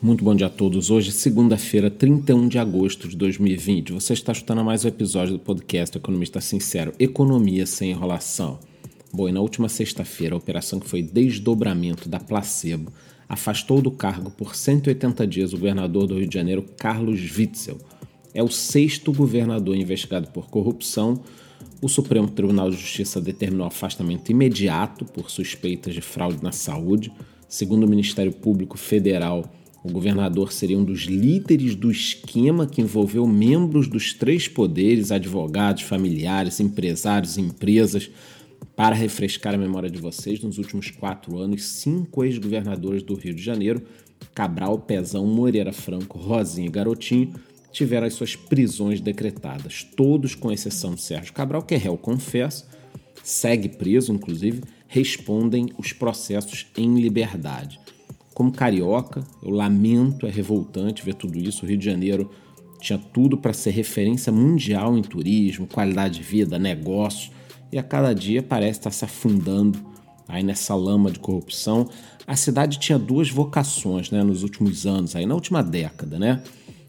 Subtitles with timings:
[0.00, 0.90] Muito bom dia a todos.
[0.90, 3.94] Hoje, segunda-feira, 31 de agosto de 2020.
[3.94, 8.58] Você está escutando mais um episódio do podcast Economista Sincero, Economia sem enrolação.
[9.10, 12.92] Bom, e na última sexta-feira, a operação que foi desdobramento da placebo
[13.26, 17.78] afastou do cargo por 180 dias o governador do Rio de Janeiro, Carlos Witzel.
[18.34, 21.22] É o sexto governador investigado por corrupção.
[21.80, 27.10] O Supremo Tribunal de Justiça determinou afastamento imediato por suspeitas de fraude na saúde.
[27.48, 29.50] Segundo o Ministério Público Federal,
[29.86, 35.82] o governador seria um dos líderes do esquema que envolveu membros dos três poderes, advogados,
[35.82, 38.10] familiares, empresários, empresas.
[38.74, 43.42] Para refrescar a memória de vocês, nos últimos quatro anos, cinco ex-governadores do Rio de
[43.42, 43.82] Janeiro,
[44.34, 47.32] Cabral, Pezão, Moreira Franco, Rosinha e Garotinho,
[47.72, 52.66] tiveram as suas prisões decretadas, todos com exceção de Sérgio Cabral, que é réu confesso,
[53.22, 57.78] segue preso, inclusive, respondem os processos em liberdade.
[58.36, 61.64] Como carioca, eu lamento, é revoltante ver tudo isso.
[61.64, 62.30] O Rio de Janeiro
[62.78, 67.32] tinha tudo para ser referência mundial em turismo, qualidade de vida, negócios,
[67.72, 69.78] e a cada dia parece estar se afundando
[70.28, 71.88] aí nessa lama de corrupção.
[72.26, 76.42] A cidade tinha duas vocações né, nos últimos anos, aí na última década, né?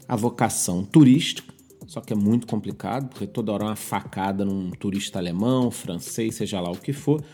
[0.06, 1.50] A vocação turística,
[1.86, 6.34] só que é muito complicado, porque toda hora é uma facada num turista alemão, francês,
[6.34, 7.24] seja lá o que for.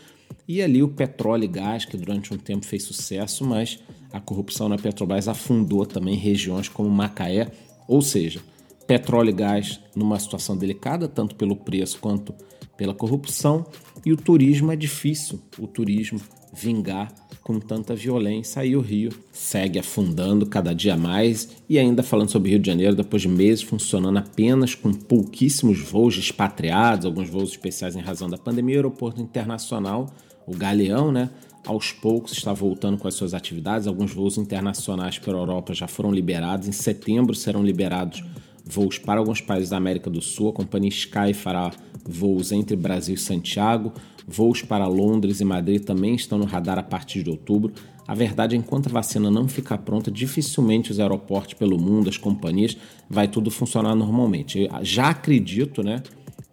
[0.47, 3.79] E ali o petróleo e gás, que durante um tempo fez sucesso, mas
[4.15, 7.51] a corrupção na Petrobras afundou também regiões como Macaé,
[7.85, 8.39] ou seja,
[8.87, 12.33] petróleo e gás numa situação delicada, tanto pelo preço quanto
[12.77, 13.65] pela corrupção,
[14.05, 16.21] e o turismo é difícil, o turismo
[16.53, 18.61] vingar com tanta violência.
[18.61, 22.95] Aí o Rio segue afundando cada dia mais e ainda falando sobre Rio de Janeiro,
[22.95, 28.37] depois de meses funcionando apenas com pouquíssimos voos expatriados, alguns voos especiais em razão da
[28.37, 30.07] pandemia, o aeroporto internacional,
[30.47, 31.29] o Galeão, né,
[31.65, 33.87] aos poucos está voltando com as suas atividades.
[33.87, 36.67] Alguns voos internacionais para a Europa já foram liberados.
[36.67, 38.23] Em setembro serão liberados
[38.63, 40.49] voos para alguns países da América do Sul.
[40.49, 41.71] A companhia Sky fará
[42.03, 43.93] voos entre Brasil e Santiago.
[44.27, 47.73] Voos para Londres e Madrid também estão no radar a partir de outubro.
[48.07, 52.09] A verdade é que enquanto a vacina não ficar pronta, dificilmente os aeroportos pelo mundo,
[52.09, 52.77] as companhias,
[53.09, 54.59] vai tudo funcionar normalmente.
[54.59, 56.03] Eu já acredito, né,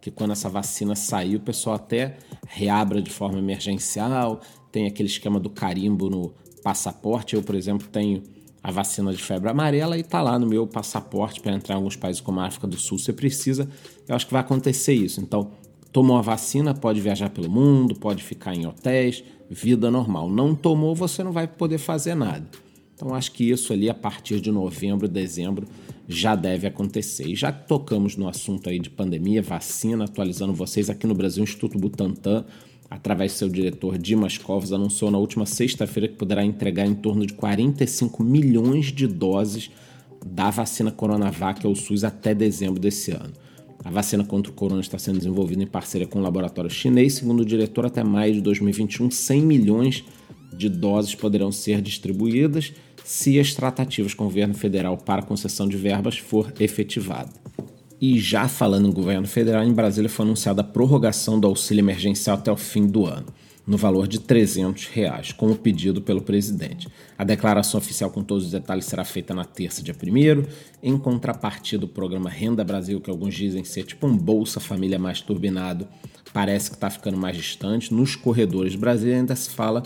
[0.00, 4.40] que quando essa vacina sair, o pessoal até reabra de forma emergencial,
[4.72, 6.32] tem aquele esquema do carimbo no
[6.64, 7.36] passaporte.
[7.36, 8.22] Eu, por exemplo, tenho
[8.62, 11.96] a vacina de febre amarela e está lá no meu passaporte para entrar em alguns
[11.96, 12.98] países como a África do Sul.
[12.98, 13.68] Você precisa,
[14.08, 15.20] eu acho que vai acontecer isso.
[15.20, 15.50] Então,
[15.92, 20.30] tomou a vacina, pode viajar pelo mundo, pode ficar em hotéis, vida normal.
[20.30, 22.48] Não tomou, você não vai poder fazer nada.
[22.94, 25.66] Então, acho que isso ali, a partir de novembro, dezembro,
[26.06, 27.26] já deve acontecer.
[27.26, 31.42] E já que tocamos no assunto aí de pandemia, vacina, atualizando vocês aqui no Brasil,
[31.42, 32.44] Instituto Butantan
[32.94, 37.26] através de seu diretor Dimas Covas, anunciou na última sexta-feira que poderá entregar em torno
[37.26, 39.70] de 45 milhões de doses
[40.24, 43.32] da vacina Coronavac ao SUS até dezembro desse ano.
[43.84, 47.14] A vacina contra o corona está sendo desenvolvida em parceria com o laboratório chinês.
[47.14, 50.04] Segundo o diretor, até maio de 2021, 100 milhões
[50.52, 52.72] de doses poderão ser distribuídas
[53.04, 57.30] se as tratativas com o governo federal para concessão de verbas for efetivada.
[58.02, 62.36] E já falando em governo federal, em Brasília foi anunciada a prorrogação do auxílio emergencial
[62.36, 63.26] até o fim do ano,
[63.64, 66.88] no valor de 300 reais, como pedido pelo presidente.
[67.16, 70.44] A declaração oficial com todos os detalhes será feita na terça, dia 1
[70.82, 75.20] em contrapartida, o programa Renda Brasil, que alguns dizem ser tipo um Bolsa Família mais
[75.20, 75.86] turbinado,
[76.34, 77.94] parece que está ficando mais distante.
[77.94, 79.80] Nos corredores de Brasília ainda se fala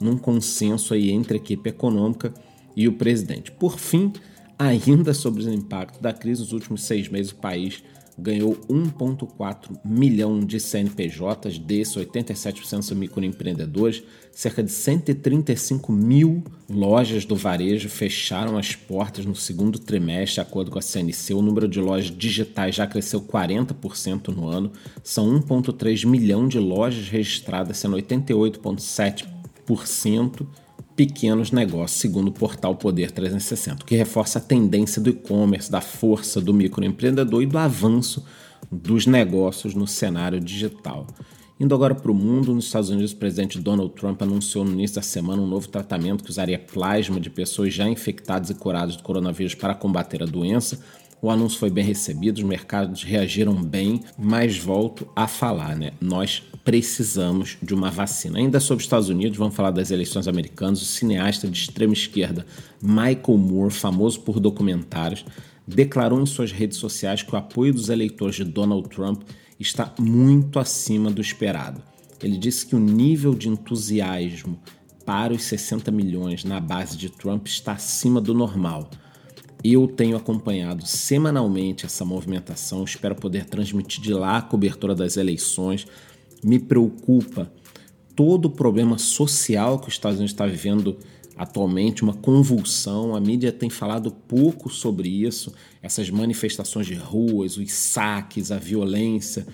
[0.00, 2.34] num consenso aí entre a equipe econômica
[2.74, 3.52] e o presidente.
[3.52, 4.12] Por fim,
[4.58, 7.82] Ainda sobre os impactos da crise, nos últimos seis meses o país
[8.18, 17.34] ganhou 1,4 milhão de CNPJs, desses 87% são microempreendedores, cerca de 135 mil lojas do
[17.34, 21.34] varejo fecharam as portas no segundo trimestre, de acordo com a CNC.
[21.34, 27.08] O número de lojas digitais já cresceu 40% no ano, são 1,3 milhão de lojas
[27.08, 30.46] registradas, sendo 88,7%
[30.96, 36.40] pequenos negócios, segundo o portal Poder 360, que reforça a tendência do e-commerce, da força
[36.40, 38.24] do microempreendedor e do avanço
[38.70, 41.06] dos negócios no cenário digital.
[41.58, 44.96] Indo agora para o mundo, nos Estados Unidos, o presidente Donald Trump anunciou no início
[44.96, 49.02] da semana um novo tratamento que usaria plasma de pessoas já infectadas e curadas do
[49.02, 50.80] coronavírus para combater a doença.
[51.24, 55.92] O anúncio foi bem recebido, os mercados reagiram bem, mas volto a falar, né?
[56.00, 58.40] Nós precisamos de uma vacina.
[58.40, 60.82] Ainda sobre os Estados Unidos, vamos falar das eleições americanas.
[60.82, 62.44] O cineasta de extrema esquerda
[62.82, 65.24] Michael Moore, famoso por documentários,
[65.64, 69.22] declarou em suas redes sociais que o apoio dos eleitores de Donald Trump
[69.60, 71.80] está muito acima do esperado.
[72.20, 74.58] Ele disse que o nível de entusiasmo
[75.06, 78.90] para os 60 milhões na base de Trump está acima do normal.
[79.64, 85.86] Eu tenho acompanhado semanalmente essa movimentação, espero poder transmitir de lá a cobertura das eleições.
[86.42, 87.52] Me preocupa
[88.16, 90.98] todo o problema social que os Estados Unidos está vivendo
[91.36, 93.14] atualmente, uma convulsão.
[93.14, 99.46] A mídia tem falado pouco sobre isso, essas manifestações de ruas, os saques, a violência.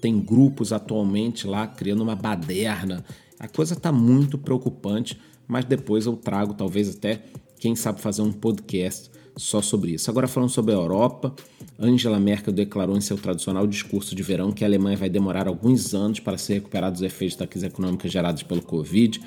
[0.00, 3.04] Tem grupos atualmente lá criando uma baderna.
[3.36, 7.24] A coisa está muito preocupante, mas depois eu trago, talvez até,
[7.58, 10.10] quem sabe, fazer um podcast só sobre isso.
[10.10, 11.34] Agora, falando sobre a Europa,
[11.78, 15.94] Angela Merkel declarou em seu tradicional discurso de verão que a Alemanha vai demorar alguns
[15.94, 19.20] anos para se recuperar dos efeitos da crise econômica gerados pelo Covid.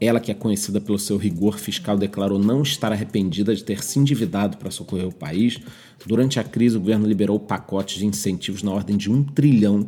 [0.00, 3.98] Ela, que é conhecida pelo seu rigor fiscal, declarou não estar arrependida de ter se
[3.98, 5.58] endividado para socorrer o país.
[6.06, 9.86] Durante a crise, o governo liberou pacotes de incentivos na ordem de um trilhão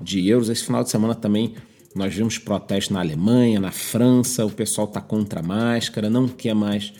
[0.00, 0.48] de euros.
[0.48, 1.54] Esse final de semana também
[1.94, 6.54] nós vimos protestos na Alemanha, na França, o pessoal está contra a máscara, não quer
[6.54, 6.92] mais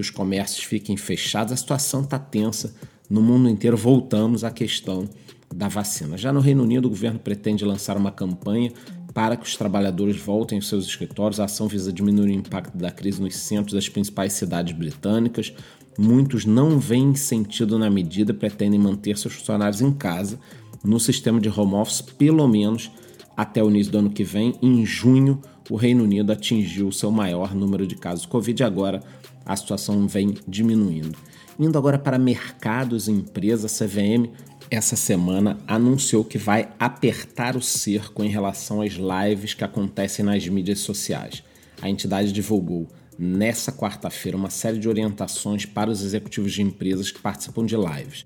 [0.00, 2.74] que os comércios fiquem fechados, a situação está tensa
[3.08, 3.76] no mundo inteiro.
[3.76, 5.06] Voltamos à questão
[5.54, 6.16] da vacina.
[6.16, 8.72] Já no Reino Unido, o governo pretende lançar uma campanha
[9.12, 11.38] para que os trabalhadores voltem aos seus escritórios.
[11.38, 15.52] A ação visa diminuir o impacto da crise nos centros das principais cidades britânicas.
[15.98, 20.40] Muitos não veem sentido na medida, pretendem manter seus funcionários em casa
[20.82, 22.90] no sistema de home office, pelo menos
[23.36, 24.54] até o início do ano que vem.
[24.62, 28.64] Em junho, o Reino Unido atingiu o seu maior número de casos Covid.
[28.64, 29.00] Agora,
[29.46, 31.16] a situação vem diminuindo.
[31.58, 34.30] Indo agora para mercados e empresas, a CVM
[34.70, 40.46] essa semana anunciou que vai apertar o cerco em relação às lives que acontecem nas
[40.46, 41.42] mídias sociais.
[41.82, 42.86] A entidade divulgou
[43.18, 48.24] nessa quarta-feira uma série de orientações para os executivos de empresas que participam de lives.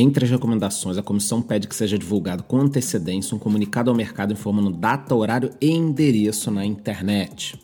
[0.00, 4.32] Entre as recomendações, a comissão pede que seja divulgado com antecedência um comunicado ao mercado
[4.32, 7.58] informando data, horário e endereço na internet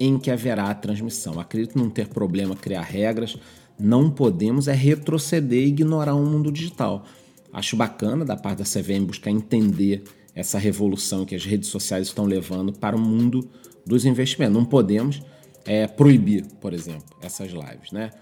[0.00, 1.38] em que haverá a transmissão.
[1.38, 3.36] Acredito não ter problema criar regras,
[3.78, 7.04] não podemos é retroceder e ignorar o mundo digital.
[7.52, 10.02] Acho bacana da parte da CVM buscar entender
[10.34, 13.50] essa revolução que as redes sociais estão levando para o mundo
[13.84, 14.56] dos investimentos.
[14.56, 15.20] Não podemos
[15.66, 18.12] é, proibir, por exemplo, essas lives, né?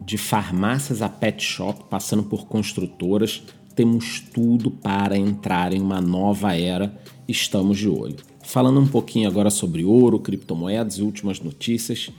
[0.01, 3.43] de farmácias a pet shop, passando por construtoras.
[3.75, 8.15] Temos tudo para entrar em uma nova era, estamos de olho.
[8.41, 12.09] Falando um pouquinho agora sobre ouro, criptomoedas e últimas notícias.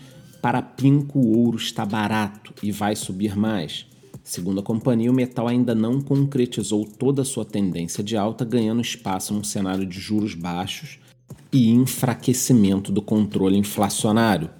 [0.42, 3.86] Para Pinco, o ouro está barato e vai subir mais.
[4.22, 8.82] Segundo a companhia, o metal ainda não concretizou toda a sua tendência de alta, ganhando
[8.82, 10.98] espaço num cenário de juros baixos
[11.50, 14.50] e enfraquecimento do controle inflacionário.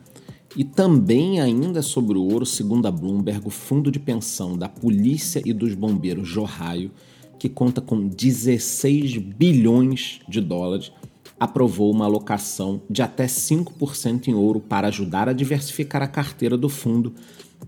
[0.58, 5.40] E também ainda sobre o ouro, segundo a Bloomberg, o fundo de pensão da Polícia
[5.44, 6.90] e dos Bombeiros Jorraio,
[7.38, 10.90] que conta com 16 bilhões de dólares,
[11.38, 16.68] aprovou uma alocação de até 5% em ouro para ajudar a diversificar a carteira do
[16.68, 17.14] fundo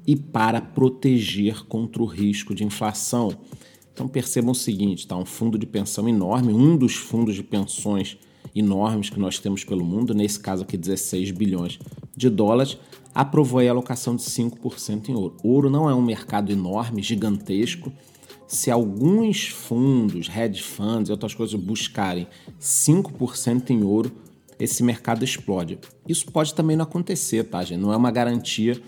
[0.04, 3.30] e para proteger contra o risco de inflação.
[3.94, 5.16] Então percebam o seguinte, tá?
[5.16, 8.18] Um fundo de pensão enorme, um dos fundos de pensões
[8.52, 11.78] enormes que nós temos pelo mundo, nesse caso aqui 16 bilhões
[12.20, 12.76] de dólares,
[13.14, 15.36] aprovou a alocação de 5% em ouro.
[15.42, 17.90] Ouro não é um mercado enorme, gigantesco.
[18.46, 22.26] Se alguns fundos, hedge funds e outras coisas buscarem
[22.60, 24.12] 5% em ouro,
[24.58, 25.78] esse mercado explode.
[26.06, 27.80] Isso pode também não acontecer, tá, gente?
[27.80, 28.80] Não é uma garantia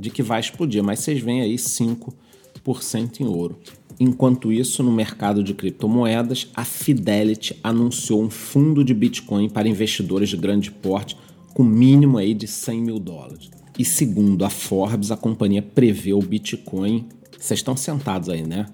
[0.00, 3.58] de que vai explodir, mas vocês veem aí 5% em ouro.
[4.00, 10.28] Enquanto isso, no mercado de criptomoedas, a Fidelity anunciou um fundo de Bitcoin para investidores
[10.28, 11.16] de grande porte
[11.58, 13.50] com mínimo aí de 100 mil dólares.
[13.76, 17.08] E segundo a Forbes, a companhia prevê o Bitcoin.
[17.36, 18.66] Vocês estão sentados aí, né?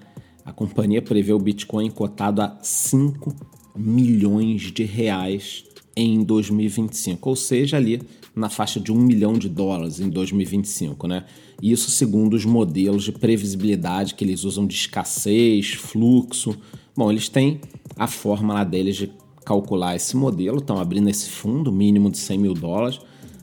[0.45, 3.35] A companhia prevê o Bitcoin cotado a 5
[3.75, 5.63] milhões de reais
[5.97, 8.03] em 2025, ou seja, ali
[8.35, 11.25] na faixa de um milhão de dólares em 2025, né?
[11.59, 16.55] Isso segundo os modelos de previsibilidade que eles usam de escassez, fluxo.
[16.95, 17.61] Bom, eles têm
[17.97, 19.11] a forma lá deles de
[19.45, 22.99] calcular esse modelo, estão abrindo esse fundo mínimo de 100 mil dólares.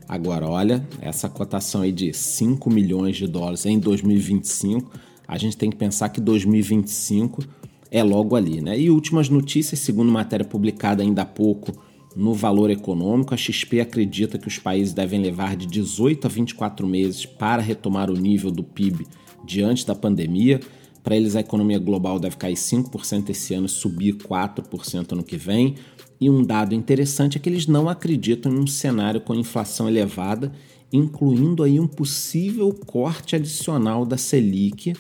[0.09, 4.91] Agora, olha, essa cotação aí de 5 milhões de dólares em 2025,
[5.27, 7.43] a gente tem que pensar que 2025
[7.91, 8.79] é logo ali, né?
[8.79, 11.73] E últimas notícias, segundo matéria publicada ainda há pouco
[12.17, 16.87] no Valor Econômico, a XP acredita que os países devem levar de 18 a 24
[16.87, 19.07] meses para retomar o nível do PIB
[19.45, 20.61] diante da pandemia.
[21.03, 25.37] Para eles, a economia global deve cair 5% esse ano e subir 4% ano que
[25.37, 25.75] vem.
[26.21, 30.53] E um dado interessante é que eles não acreditam em um cenário com inflação elevada,
[30.93, 34.95] incluindo aí um possível corte adicional da Selic.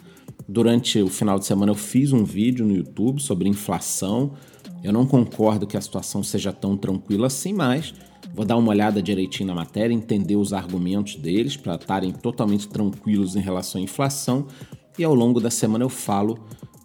[0.48, 4.32] Durante o final de semana eu fiz um vídeo no YouTube sobre inflação.
[4.82, 7.94] Eu não concordo que a situação seja tão tranquila assim, mas
[8.34, 13.36] vou dar uma olhada direitinho na matéria, entender os argumentos deles para estarem totalmente tranquilos
[13.36, 14.48] em relação à inflação
[14.98, 16.38] e ao longo da semana eu falo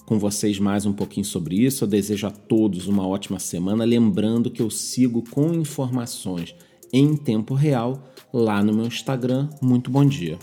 [0.06, 1.84] com vocês mais um pouquinho sobre isso.
[1.84, 6.56] Eu desejo a todos uma ótima semana, lembrando que eu sigo com informações
[6.94, 8.02] em tempo real
[8.34, 9.50] lá no meu Instagram.
[9.62, 10.40] Muito bom dia.